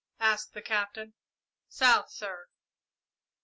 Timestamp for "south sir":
1.69-2.47